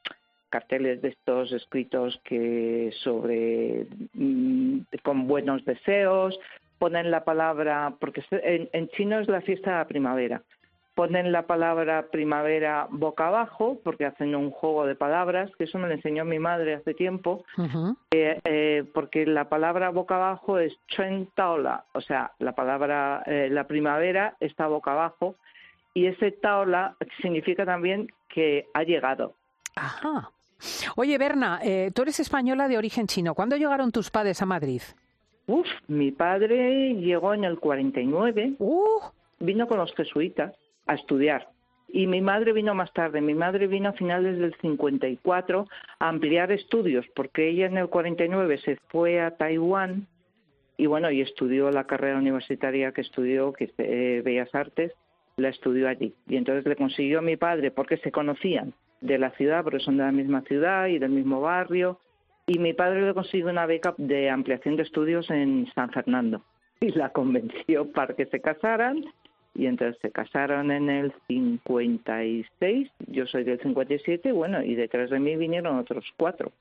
carteles 0.50 1.00
de 1.00 1.08
estos 1.08 1.52
escritos 1.52 2.20
que 2.24 2.92
sobre 3.02 3.86
mm, 4.14 4.80
con 5.02 5.26
buenos 5.26 5.64
deseos, 5.64 6.38
ponen 6.80 7.10
la 7.10 7.24
palabra, 7.24 7.94
porque 8.00 8.24
en, 8.30 8.88
chino 8.88 9.20
es 9.20 9.28
la 9.28 9.42
fiesta 9.42 9.70
de 9.70 9.76
la 9.76 9.86
primavera, 9.86 10.42
ponen 10.94 11.30
la 11.30 11.46
palabra 11.46 12.06
primavera 12.10 12.88
boca 12.90 13.28
abajo, 13.28 13.78
porque 13.84 14.06
hacen 14.06 14.34
un 14.34 14.50
juego 14.50 14.86
de 14.86 14.94
palabras, 14.94 15.50
que 15.56 15.64
eso 15.64 15.78
me 15.78 15.88
lo 15.88 15.94
enseñó 15.94 16.24
mi 16.24 16.38
madre 16.38 16.74
hace 16.74 16.94
tiempo, 16.94 17.44
eh, 18.10 18.40
eh, 18.44 18.84
porque 18.94 19.26
la 19.26 19.50
palabra 19.50 19.90
boca 19.90 20.16
abajo 20.16 20.58
es 20.58 20.74
chen 20.88 21.28
taola, 21.34 21.84
o 21.92 22.00
sea, 22.00 22.32
la 22.38 22.54
palabra, 22.54 23.22
eh, 23.26 23.48
la 23.50 23.64
primavera 23.64 24.36
está 24.40 24.66
boca 24.66 24.92
abajo, 24.92 25.36
y 25.92 26.06
ese 26.06 26.32
taola 26.32 26.96
significa 27.20 27.66
también 27.66 28.08
que 28.28 28.68
ha 28.72 28.84
llegado. 28.84 29.34
Ajá. 29.76 30.30
Oye, 30.96 31.18
Berna, 31.18 31.60
eh, 31.62 31.90
tú 31.94 32.02
eres 32.02 32.20
española 32.20 32.68
de 32.68 32.78
origen 32.78 33.06
chino. 33.06 33.34
¿Cuándo 33.34 33.56
llegaron 33.56 33.92
tus 33.92 34.10
padres 34.10 34.40
a 34.42 34.46
Madrid? 34.46 34.82
Uf, 35.46 35.66
mi 35.88 36.12
padre 36.12 36.94
llegó 36.94 37.34
en 37.34 37.44
el 37.44 37.58
49. 37.58 38.54
Uh. 38.58 39.00
Vino 39.40 39.66
con 39.66 39.78
los 39.78 39.92
jesuitas 39.94 40.54
a 40.86 40.94
estudiar. 40.94 41.48
Y 41.88 42.06
mi 42.06 42.20
madre 42.20 42.52
vino 42.52 42.74
más 42.74 42.92
tarde. 42.92 43.20
Mi 43.20 43.34
madre 43.34 43.66
vino 43.66 43.88
a 43.88 43.92
finales 43.92 44.38
del 44.38 44.54
54 44.60 45.66
a 45.98 46.08
ampliar 46.08 46.52
estudios, 46.52 47.04
porque 47.16 47.48
ella 47.48 47.66
en 47.66 47.78
el 47.78 47.88
49 47.88 48.58
se 48.58 48.76
fue 48.88 49.20
a 49.20 49.36
Taiwán 49.36 50.06
y 50.80 50.86
bueno, 50.86 51.10
y 51.10 51.20
estudió 51.20 51.70
la 51.70 51.84
carrera 51.84 52.16
universitaria 52.16 52.92
que 52.92 53.02
estudió, 53.02 53.52
que 53.52 53.70
eh, 53.76 54.22
Bellas 54.24 54.54
Artes, 54.54 54.92
la 55.36 55.50
estudió 55.50 55.88
allí. 55.88 56.14
Y 56.26 56.36
entonces 56.36 56.64
le 56.64 56.74
consiguió 56.74 57.18
a 57.18 57.22
mi 57.22 57.36
padre, 57.36 57.70
porque 57.70 57.98
se 57.98 58.10
conocían 58.10 58.72
de 59.00 59.18
la 59.18 59.30
ciudad, 59.32 59.62
porque 59.62 59.80
son 59.80 59.96
de 59.96 60.04
la 60.04 60.12
misma 60.12 60.42
ciudad 60.42 60.86
y 60.86 60.98
del 60.98 61.10
mismo 61.10 61.40
barrio. 61.40 61.98
Y 62.46 62.58
mi 62.58 62.72
padre 62.72 63.06
le 63.06 63.14
consiguió 63.14 63.48
una 63.48 63.66
beca 63.66 63.94
de 63.96 64.30
ampliación 64.30 64.76
de 64.76 64.82
estudios 64.82 65.30
en 65.30 65.70
San 65.74 65.90
Fernando. 65.90 66.42
Y 66.80 66.90
la 66.92 67.10
convenció 67.10 67.90
para 67.92 68.14
que 68.14 68.26
se 68.26 68.40
casaran. 68.40 69.04
Y 69.54 69.66
entonces 69.66 70.00
se 70.00 70.10
casaron 70.10 70.70
en 70.70 70.88
el 70.88 71.12
56, 71.26 72.88
yo 73.08 73.26
soy 73.26 73.42
del 73.42 73.60
57, 73.60 74.30
bueno, 74.30 74.62
y 74.62 74.76
detrás 74.76 75.10
de 75.10 75.18
mí 75.18 75.34
vinieron 75.36 75.76
otros 75.76 76.04
cuatro. 76.16 76.52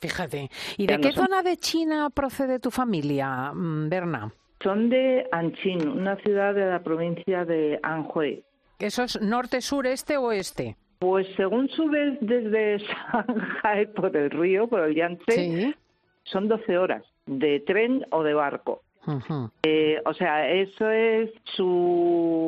Fíjate. 0.00 0.50
¿Y 0.76 0.86
de 0.86 1.00
qué 1.00 1.12
zona 1.12 1.42
de 1.42 1.56
China 1.56 2.10
procede 2.10 2.60
tu 2.60 2.70
familia, 2.70 3.52
mm, 3.54 3.88
Berna? 3.88 4.32
Son 4.62 4.90
de 4.90 5.26
Anqing, 5.32 5.88
una 5.88 6.16
ciudad 6.16 6.54
de 6.54 6.66
la 6.66 6.82
provincia 6.82 7.44
de 7.44 7.78
Anhui. 7.82 8.44
¿Eso 8.78 9.04
es 9.04 9.20
norte, 9.20 9.60
sur, 9.60 9.86
este 9.86 10.16
o 10.16 10.24
oeste? 10.24 10.76
Pues 10.98 11.26
según 11.36 11.68
subes 11.68 12.18
desde 12.20 12.78
Shanghai 12.78 13.92
por 13.92 14.16
el 14.16 14.30
río, 14.30 14.66
por 14.66 14.80
el 14.80 14.94
Yangtze, 14.94 15.74
son 16.24 16.48
12 16.48 16.78
horas 16.78 17.04
de 17.26 17.60
tren 17.60 18.06
o 18.10 18.22
de 18.22 18.34
barco. 18.34 18.82
Eh, 19.62 20.02
o 20.04 20.12
sea, 20.14 20.50
eso 20.50 20.90
es 20.90 21.30
sureste, 21.54 22.40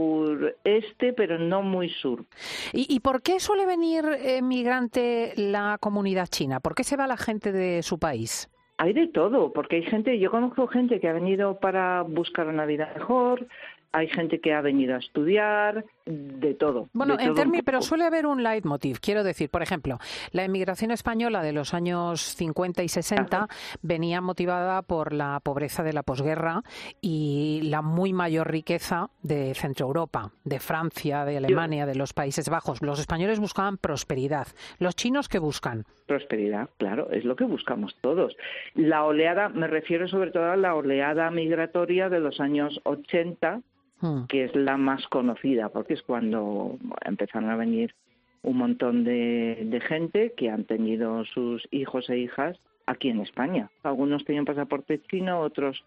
pero 1.12 1.38
no 1.38 1.62
muy 1.62 1.88
sur. 1.88 2.24
¿Y, 2.72 2.92
¿Y, 2.92 2.98
por 2.98 3.22
qué 3.22 3.38
suele 3.38 3.64
venir 3.64 4.04
migrante 4.42 5.34
la 5.36 5.78
comunidad 5.80 6.26
china? 6.26 6.58
¿Por 6.58 6.74
qué 6.74 6.82
se 6.82 6.96
va 6.96 7.06
la 7.06 7.16
gente 7.16 7.52
de 7.52 7.84
su 7.84 8.00
país? 8.00 8.50
Hay 8.78 8.92
de 8.92 9.08
todo, 9.08 9.52
porque 9.52 9.76
hay 9.76 9.82
gente, 9.82 10.18
yo 10.18 10.30
conozco 10.30 10.68
gente 10.68 11.00
que 11.00 11.08
ha 11.08 11.12
venido 11.12 11.58
para 11.58 12.02
buscar 12.02 12.46
una 12.46 12.64
vida 12.64 12.92
mejor, 12.94 13.48
hay 13.90 14.08
gente 14.08 14.40
que 14.40 14.52
ha 14.52 14.60
venido 14.60 14.94
a 14.94 14.98
estudiar, 14.98 15.84
de 16.08 16.54
todo. 16.54 16.88
Bueno, 16.94 17.16
en 17.18 17.34
términos, 17.34 17.64
pero 17.64 17.82
suele 17.82 18.04
haber 18.04 18.26
un 18.26 18.42
leitmotiv. 18.42 18.98
Quiero 19.00 19.22
decir, 19.22 19.50
por 19.50 19.62
ejemplo, 19.62 19.98
la 20.32 20.44
inmigración 20.44 20.90
española 20.90 21.42
de 21.42 21.52
los 21.52 21.74
años 21.74 22.34
50 22.34 22.82
y 22.82 22.88
60 22.88 23.48
venía 23.82 24.20
motivada 24.20 24.80
por 24.82 25.12
la 25.12 25.40
pobreza 25.40 25.82
de 25.82 25.92
la 25.92 26.02
posguerra 26.02 26.62
y 27.02 27.60
la 27.64 27.82
muy 27.82 28.12
mayor 28.12 28.50
riqueza 28.50 29.10
de 29.22 29.54
Centro 29.54 29.86
Europa, 29.86 30.32
de 30.44 30.60
Francia, 30.60 31.24
de 31.24 31.36
Alemania, 31.36 31.84
de 31.84 31.94
los 31.94 32.14
Países 32.14 32.48
Bajos. 32.48 32.80
Los 32.80 33.00
españoles 33.00 33.38
buscaban 33.38 33.76
prosperidad. 33.76 34.48
¿Los 34.78 34.96
chinos 34.96 35.28
qué 35.28 35.38
buscan? 35.38 35.84
Prosperidad, 36.06 36.70
claro, 36.78 37.10
es 37.10 37.24
lo 37.24 37.36
que 37.36 37.44
buscamos 37.44 37.94
todos. 38.00 38.34
La 38.74 39.04
oleada, 39.04 39.50
me 39.50 39.66
refiero 39.66 40.08
sobre 40.08 40.30
todo 40.30 40.50
a 40.50 40.56
la 40.56 40.74
oleada 40.74 41.30
migratoria 41.30 42.08
de 42.08 42.20
los 42.20 42.40
años 42.40 42.80
80 42.84 43.60
Hmm. 44.00 44.26
que 44.28 44.44
es 44.44 44.54
la 44.54 44.76
más 44.76 45.06
conocida, 45.08 45.70
porque 45.70 45.94
es 45.94 46.02
cuando 46.02 46.78
empezaron 47.04 47.50
a 47.50 47.56
venir 47.56 47.94
un 48.42 48.56
montón 48.56 49.02
de, 49.02 49.82
gente 49.86 50.34
que 50.36 50.50
han 50.50 50.64
tenido 50.64 51.24
sus 51.24 51.66
hijos 51.70 52.08
e 52.08 52.18
hijas 52.18 52.56
aquí 52.86 53.08
en 53.08 53.20
España. 53.20 53.70
Algunos 53.82 54.24
tienen 54.24 54.44
pasaporte 54.44 55.00
chino, 55.10 55.40
otros 55.40 55.82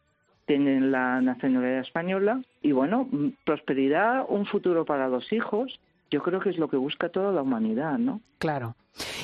tienen 0.46 0.91
la 0.91 1.22
nacionalidad 1.22 1.80
española 1.80 2.41
y 2.62 2.74
bueno, 2.74 3.08
prosperidad, 3.46 4.25
un 4.27 4.46
futuro 4.46 4.84
para 4.84 5.08
los 5.08 5.32
hijos, 5.32 5.80
yo 6.10 6.22
creo 6.22 6.41
que 6.41 6.50
es 6.50 6.58
lo 6.58 6.70
que 6.70 6.77
busca 6.77 7.10
toda 7.10 7.32
la 7.32 7.41
humanidad, 7.41 7.98
¿no? 7.98 8.20
Claro. 8.39 8.75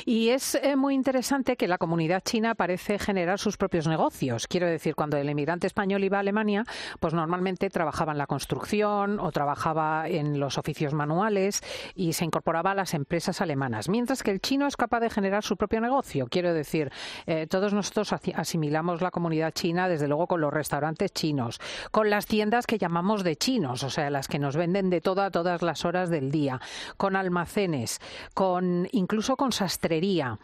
Y 0.06 0.30
es 0.30 0.56
eh, 0.56 0.76
muy 0.76 0.96
interesante 0.96 1.58
que 1.58 1.68
la 1.68 1.78
comunidad 1.78 2.24
china 2.24 2.56
parece 2.56 3.00
generar 3.00 3.40
sus 3.40 3.58
propios 3.58 3.88
negocios. 3.88 4.48
Quiero 4.48 4.68
decir, 4.68 4.96
cuando 4.96 5.18
el 5.18 5.30
emigrante 5.30 5.68
español 5.68 6.04
iba 6.04 6.18
a 6.18 6.22
Alemania, 6.22 6.64
pues 7.00 7.14
normalmente 7.14 7.70
trabajaba 7.70 8.14
en 8.14 8.18
la 8.18 8.28
construcción 8.28 9.20
o 9.20 9.32
trabajaba 9.32 10.08
en 10.08 10.40
los 10.40 10.58
oficios 10.58 10.94
manuales 10.94 11.62
y 11.96 12.14
se 12.14 12.26
incorporaba 12.26 12.72
a 12.72 12.76
las 12.76 12.94
empresas 12.94 13.42
alemanas. 13.42 13.90
Mientras 13.90 14.24
que 14.24 14.32
el 14.32 14.40
chino 14.40 14.68
es 14.68 14.78
capaz 14.78 15.02
de 15.02 15.10
generar 15.10 15.44
su 15.44 15.58
propio 15.58 15.82
negocio. 15.82 16.28
Quiero 16.28 16.54
decir, 16.54 16.92
eh, 17.26 17.48
todos 17.48 17.74
nosotros 17.74 18.14
asimilamos 18.14 19.02
la 19.02 19.12
comunidad 19.12 19.52
china, 19.52 19.90
desde 19.90 20.08
luego, 20.08 20.28
con 20.28 20.42
los 20.42 20.54
restaurantes 20.54 21.12
chinos, 21.12 21.60
con 21.92 22.10
las 22.10 22.26
tiendas 22.26 22.66
que 22.68 22.78
llamamos 22.78 23.24
de 23.24 23.36
chinos, 23.36 23.84
o 23.84 23.90
sea, 23.90 24.10
las 24.10 24.28
que 24.28 24.40
nos 24.40 24.56
venden 24.56 24.90
de 24.90 25.02
todo 25.02 25.22
a 25.22 25.32
todas 25.32 25.62
las 25.62 25.86
horas 25.86 26.10
del 26.10 26.32
día, 26.32 26.62
con 26.98 27.16
almacenes, 27.16 28.00
con 28.34 28.88
incluso 28.92 29.36
con 29.36 29.52
sastrería. 29.58 30.38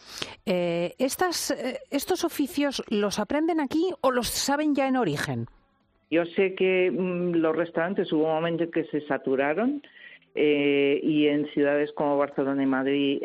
Eh, 0.45 0.93
estas, 0.97 1.51
eh, 1.51 1.79
¿Estos 1.91 2.23
oficios 2.23 2.83
los 2.89 3.19
aprenden 3.19 3.59
aquí 3.59 3.91
o 4.01 4.11
los 4.11 4.27
saben 4.27 4.75
ya 4.75 4.87
en 4.87 4.97
origen? 4.97 5.45
Yo 6.09 6.25
sé 6.25 6.55
que 6.55 6.91
mm, 6.91 7.35
los 7.35 7.55
restaurantes 7.55 8.11
hubo 8.11 8.25
un 8.25 8.33
momento 8.33 8.63
en 8.63 8.71
que 8.71 8.85
se 8.85 9.01
saturaron 9.01 9.81
eh, 10.35 10.99
y 11.03 11.27
en 11.27 11.47
ciudades 11.53 11.91
como 11.93 12.17
Barcelona 12.17 12.63
y 12.63 12.65
Madrid 12.65 13.21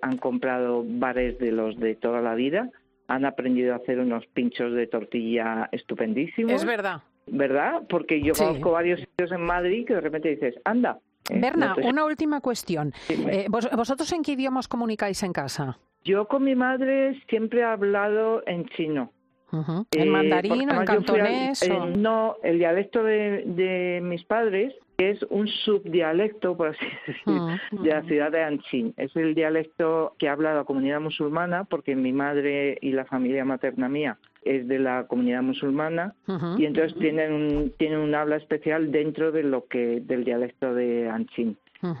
han 0.00 0.16
comprado 0.16 0.82
bares 0.86 1.38
de 1.38 1.52
los 1.52 1.78
de 1.78 1.94
toda 1.94 2.22
la 2.22 2.34
vida, 2.34 2.70
han 3.06 3.24
aprendido 3.24 3.74
a 3.74 3.76
hacer 3.76 3.98
unos 3.98 4.26
pinchos 4.28 4.72
de 4.72 4.86
tortilla 4.86 5.68
estupendísimos. 5.72 6.52
Es 6.52 6.64
verdad. 6.64 7.02
¿Verdad? 7.26 7.82
Porque 7.88 8.22
yo 8.22 8.32
conozco 8.32 8.70
varios 8.70 9.00
sitios 9.00 9.30
en 9.32 9.42
Madrid 9.42 9.86
que 9.86 9.94
de 9.94 10.00
repente 10.00 10.30
dices, 10.30 10.54
anda, 10.64 10.98
eh, 11.30 11.38
Berna, 11.40 11.76
una 11.82 12.04
última 12.04 12.40
cuestión. 12.40 12.92
Eh, 13.08 13.46
¿Vosotros 13.48 14.12
en 14.12 14.22
qué 14.22 14.32
idiomas 14.32 14.68
comunicáis 14.68 15.22
en 15.22 15.32
casa? 15.32 15.78
Yo 16.04 16.28
con 16.28 16.44
mi 16.44 16.54
madre 16.54 17.20
siempre 17.28 17.60
he 17.60 17.64
hablado 17.64 18.42
en 18.46 18.66
chino. 18.70 19.12
¿En 19.50 19.86
eh, 19.92 20.04
mandarín 20.06 20.70
o 20.70 20.80
en 20.80 20.84
cantonés? 20.84 21.68
no, 21.96 22.36
el 22.42 22.58
dialecto 22.58 23.02
de, 23.02 24.00
mis 24.02 24.22
padres 24.24 24.74
es 24.98 25.22
un 25.30 25.48
subdialecto, 25.48 26.56
por 26.56 26.68
así 26.68 26.84
decir, 27.06 27.80
de 27.82 27.90
la 27.90 28.02
ciudad 28.02 28.32
de 28.32 28.42
Anqing. 28.42 28.94
Es 28.96 29.14
el 29.16 29.34
dialecto 29.34 30.14
que 30.18 30.28
habla 30.28 30.54
la 30.54 30.64
comunidad 30.64 31.00
musulmana, 31.00 31.64
porque 31.64 31.94
mi 31.94 32.12
madre 32.12 32.78
y 32.80 32.92
la 32.92 33.04
familia 33.04 33.44
materna 33.44 33.88
mía 33.88 34.18
es 34.42 34.66
de 34.68 34.78
la 34.78 35.06
comunidad 35.06 35.42
musulmana 35.42 36.14
y 36.56 36.64
entonces 36.64 36.98
tienen 36.98 37.32
un, 37.32 37.72
tienen 37.78 37.98
un 37.98 38.14
habla 38.14 38.36
especial 38.36 38.90
dentro 38.90 39.32
de 39.32 39.42
lo 39.42 39.66
que 39.66 40.00
del 40.00 40.24
dialecto 40.24 40.74
de 40.74 41.08
Anqing. 41.08 41.56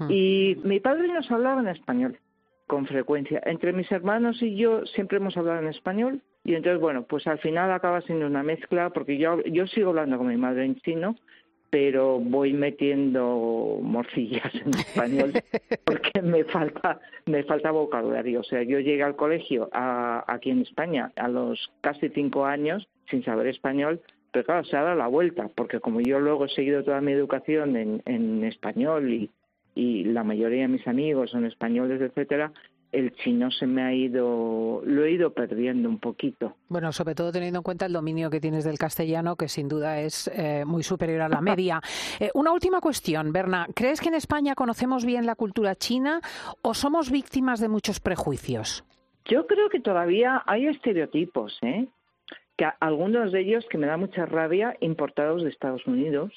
Y 0.08 0.56
mi 0.64 0.80
padre 0.80 1.08
nos 1.08 1.30
hablaba 1.30 1.60
en 1.60 1.68
español 1.68 2.18
con 2.66 2.86
frecuencia. 2.86 3.40
Entre 3.44 3.72
mis 3.72 3.90
hermanos 3.90 4.42
y 4.42 4.56
yo 4.56 4.84
siempre 4.86 5.18
hemos 5.18 5.36
hablado 5.36 5.60
en 5.60 5.68
español 5.68 6.22
y 6.44 6.54
entonces, 6.54 6.80
bueno, 6.80 7.04
pues 7.04 7.26
al 7.26 7.38
final 7.38 7.72
acaba 7.72 8.00
siendo 8.02 8.26
una 8.26 8.42
mezcla 8.42 8.90
porque 8.90 9.18
yo, 9.18 9.42
yo 9.44 9.66
sigo 9.66 9.90
hablando 9.90 10.18
con 10.18 10.28
mi 10.28 10.36
madre 10.36 10.64
en 10.64 10.76
chino, 10.76 11.16
pero 11.70 12.18
voy 12.18 12.52
metiendo 12.52 13.78
morcillas 13.82 14.54
en 14.54 14.74
español 14.74 15.32
porque 15.84 16.22
me 16.22 16.44
falta 16.44 17.00
me 17.26 17.42
falta 17.44 17.70
vocabulario. 17.70 18.40
O 18.40 18.44
sea, 18.44 18.62
yo 18.62 18.80
llegué 18.80 19.02
al 19.02 19.16
colegio 19.16 19.68
aquí 19.72 20.50
en 20.50 20.62
España 20.62 21.12
a 21.16 21.28
los 21.28 21.70
casi 21.80 22.08
cinco 22.10 22.46
años 22.46 22.88
sin 23.10 23.24
saber 23.24 23.46
español, 23.46 24.00
pero 24.32 24.44
claro, 24.44 24.64
se 24.64 24.76
ha 24.76 24.82
dado 24.82 24.96
la 24.96 25.06
vuelta, 25.06 25.48
porque 25.54 25.80
como 25.80 26.00
yo 26.00 26.20
luego 26.20 26.44
he 26.44 26.50
seguido 26.50 26.84
toda 26.84 27.00
mi 27.00 27.12
educación 27.12 27.76
en, 27.76 28.02
en 28.04 28.44
español 28.44 29.10
y, 29.10 29.30
y 29.74 30.04
la 30.04 30.24
mayoría 30.24 30.62
de 30.62 30.68
mis 30.68 30.86
amigos 30.86 31.30
son 31.30 31.46
españoles, 31.46 32.00
etcétera, 32.00 32.52
el 32.92 33.14
chino 33.16 33.50
se 33.50 33.66
me 33.66 33.82
ha 33.82 33.92
ido, 33.92 34.82
lo 34.84 35.04
he 35.04 35.12
ido 35.12 35.32
perdiendo 35.32 35.88
un 35.88 35.98
poquito. 35.98 36.56
Bueno, 36.68 36.92
sobre 36.92 37.14
todo 37.14 37.30
teniendo 37.32 37.58
en 37.58 37.62
cuenta 37.62 37.86
el 37.86 37.92
dominio 37.92 38.30
que 38.30 38.40
tienes 38.40 38.64
del 38.64 38.78
castellano, 38.78 39.36
que 39.36 39.48
sin 39.48 39.68
duda 39.68 40.00
es 40.00 40.30
eh, 40.34 40.64
muy 40.64 40.82
superior 40.82 41.22
a 41.22 41.28
la 41.28 41.40
media. 41.40 41.80
Eh, 42.20 42.30
una 42.34 42.52
última 42.52 42.80
cuestión, 42.80 43.32
Berna. 43.32 43.66
¿Crees 43.74 44.00
que 44.00 44.08
en 44.08 44.14
España 44.14 44.54
conocemos 44.54 45.04
bien 45.04 45.26
la 45.26 45.34
cultura 45.34 45.76
china 45.76 46.20
o 46.62 46.74
somos 46.74 47.10
víctimas 47.10 47.60
de 47.60 47.68
muchos 47.68 48.00
prejuicios? 48.00 48.84
Yo 49.24 49.46
creo 49.46 49.68
que 49.68 49.78
todavía 49.78 50.42
hay 50.46 50.66
estereotipos, 50.66 51.58
¿eh? 51.62 51.86
que 52.56 52.66
algunos 52.80 53.30
de 53.30 53.40
ellos 53.40 53.64
que 53.70 53.78
me 53.78 53.86
da 53.86 53.96
mucha 53.96 54.26
rabia 54.26 54.76
importados 54.80 55.44
de 55.44 55.50
Estados 55.50 55.86
Unidos. 55.86 56.32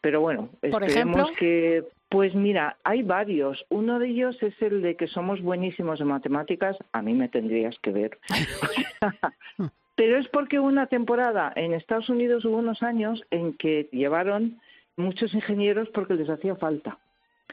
Pero 0.00 0.20
bueno, 0.20 0.50
¿Por 0.70 0.84
ejemplo? 0.84 1.26
que 1.38 1.84
pues 2.14 2.32
mira, 2.32 2.76
hay 2.84 3.02
varios. 3.02 3.66
Uno 3.70 3.98
de 3.98 4.06
ellos 4.06 4.40
es 4.40 4.54
el 4.62 4.82
de 4.82 4.94
que 4.94 5.08
somos 5.08 5.42
buenísimos 5.42 6.00
en 6.00 6.06
matemáticas. 6.06 6.76
A 6.92 7.02
mí 7.02 7.12
me 7.12 7.28
tendrías 7.28 7.76
que 7.80 7.90
ver. 7.90 8.18
Pero 9.96 10.18
es 10.18 10.28
porque 10.28 10.60
una 10.60 10.86
temporada 10.86 11.52
en 11.56 11.74
Estados 11.74 12.08
Unidos 12.08 12.44
hubo 12.44 12.58
unos 12.58 12.84
años 12.84 13.20
en 13.32 13.54
que 13.54 13.88
llevaron 13.90 14.60
muchos 14.96 15.34
ingenieros 15.34 15.88
porque 15.88 16.14
les 16.14 16.30
hacía 16.30 16.54
falta. 16.54 16.98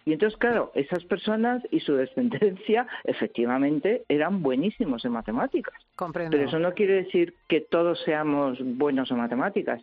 Y 0.05 0.13
entonces, 0.13 0.37
claro, 0.37 0.71
esas 0.75 1.03
personas 1.05 1.63
y 1.71 1.79
su 1.79 1.95
descendencia 1.95 2.85
efectivamente 3.03 4.03
eran 4.09 4.43
buenísimos 4.43 5.03
en 5.05 5.13
matemáticas. 5.13 5.73
Comprendo. 5.95 6.37
Pero 6.37 6.47
eso 6.47 6.59
no 6.59 6.75
quiere 6.75 7.03
decir 7.03 7.33
que 7.47 7.61
todos 7.61 7.99
seamos 8.03 8.59
buenos 8.61 9.09
en 9.09 9.17
matemáticas 9.17 9.81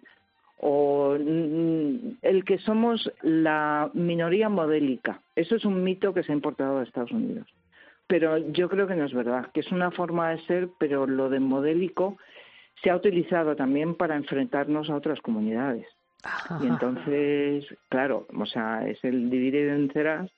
o 0.58 1.16
mm, 1.18 2.18
el 2.22 2.44
que 2.44 2.58
somos 2.58 3.10
la 3.22 3.90
minoría 3.94 4.48
modélica. 4.48 5.20
Eso 5.36 5.56
es 5.56 5.64
un 5.64 5.82
mito 5.82 6.12
que 6.12 6.22
se 6.22 6.32
ha 6.32 6.34
importado 6.34 6.78
de 6.78 6.84
Estados 6.84 7.12
Unidos. 7.12 7.46
Pero 8.06 8.38
yo 8.38 8.68
creo 8.68 8.86
que 8.86 8.96
no 8.96 9.04
es 9.04 9.12
verdad, 9.12 9.50
que 9.52 9.60
es 9.60 9.70
una 9.70 9.90
forma 9.90 10.30
de 10.30 10.40
ser, 10.46 10.68
pero 10.78 11.06
lo 11.06 11.28
de 11.28 11.40
modélico 11.40 12.16
se 12.82 12.90
ha 12.90 12.96
utilizado 12.96 13.54
también 13.54 13.94
para 13.94 14.16
enfrentarnos 14.16 14.88
a 14.88 14.96
otras 14.96 15.20
comunidades. 15.20 15.86
Y 16.60 16.66
entonces, 16.66 17.64
claro, 17.88 18.26
o 18.36 18.46
sea, 18.46 18.88
es 18.88 19.02
el 19.04 19.30
dividir 19.30 19.68
en 19.68 19.90
ceras 19.90 20.30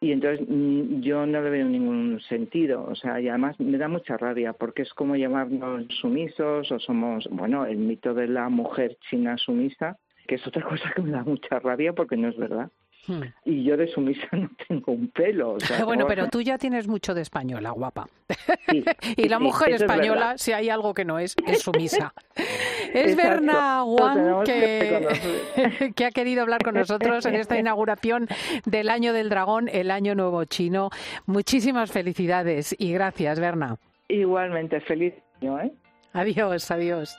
y 0.00 0.12
entonces 0.12 0.46
mm, 0.48 1.00
yo 1.00 1.24
no 1.26 1.40
le 1.40 1.50
veo 1.50 1.66
ningún 1.66 2.20
sentido, 2.28 2.84
o 2.84 2.94
sea, 2.94 3.20
y 3.20 3.28
además 3.28 3.58
me 3.58 3.78
da 3.78 3.88
mucha 3.88 4.16
rabia 4.16 4.52
porque 4.52 4.82
es 4.82 4.92
como 4.92 5.16
llamarnos 5.16 5.86
sumisos 6.00 6.70
o 6.70 6.78
somos, 6.78 7.26
bueno, 7.30 7.64
el 7.66 7.78
mito 7.78 8.14
de 8.14 8.28
la 8.28 8.48
mujer 8.48 8.96
china 9.08 9.36
sumisa, 9.38 9.98
que 10.26 10.36
es 10.36 10.46
otra 10.46 10.62
cosa 10.68 10.92
que 10.94 11.02
me 11.02 11.10
da 11.10 11.22
mucha 11.22 11.58
rabia 11.58 11.92
porque 11.92 12.16
no 12.16 12.28
es 12.28 12.36
verdad. 12.36 12.70
Hmm. 13.06 13.20
Y 13.44 13.64
yo 13.64 13.76
de 13.76 13.86
sumisa 13.88 14.26
no 14.32 14.50
tengo 14.66 14.92
un 14.92 15.08
pelo. 15.08 15.58
bueno, 15.84 16.06
pero 16.06 16.28
tú 16.28 16.40
ya 16.40 16.56
tienes 16.56 16.88
mucho 16.88 17.12
de 17.14 17.20
española, 17.20 17.70
guapa. 17.70 18.08
y 19.16 19.28
la 19.28 19.38
mujer 19.38 19.74
española, 19.74 20.38
si 20.38 20.52
hay 20.52 20.70
algo 20.70 20.94
que 20.94 21.04
no 21.04 21.18
es, 21.18 21.34
es 21.46 21.62
sumisa. 21.62 22.14
Es 22.94 23.16
Berna 23.16 23.84
Wang 23.84 24.44
que, 24.44 25.92
que 25.96 26.04
ha 26.04 26.10
querido 26.10 26.42
hablar 26.42 26.62
con 26.62 26.74
nosotros 26.74 27.26
en 27.26 27.34
esta 27.34 27.58
inauguración 27.58 28.28
del 28.64 28.88
Año 28.88 29.12
del 29.12 29.28
Dragón, 29.28 29.68
el 29.68 29.90
Año 29.90 30.14
Nuevo 30.14 30.44
Chino. 30.44 30.90
Muchísimas 31.26 31.90
felicidades 31.90 32.74
y 32.78 32.92
gracias, 32.92 33.40
Berna. 33.40 33.76
Igualmente, 34.08 34.80
feliz 34.80 35.14
año. 35.42 35.60
¿eh? 35.60 35.72
Adiós, 36.12 36.70
adiós. 36.70 37.18